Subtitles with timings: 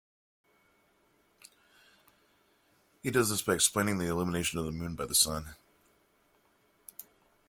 [3.03, 5.53] He does this by explaining the illumination of the Moon by the Sun.